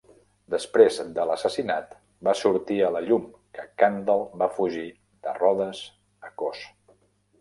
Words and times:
Després 0.51 0.95
de 1.17 1.25
l'assassinat 1.31 1.91
va 2.27 2.33
sortir 2.39 2.77
a 2.87 2.91
la 2.97 3.03
llum 3.09 3.27
que 3.59 3.67
Càndal 3.83 4.25
va 4.43 4.49
fugir 4.57 4.87
de 5.29 5.37
Rodes 5.41 5.83
a 6.31 6.35
Cos. 6.45 6.65